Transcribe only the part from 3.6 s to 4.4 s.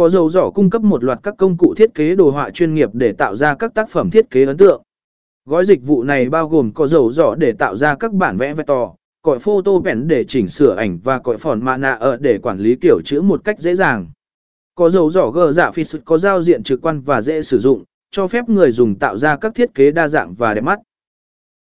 tác phẩm thiết